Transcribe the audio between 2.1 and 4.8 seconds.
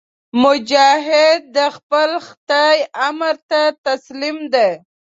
خدای امر ته تسلیم دی.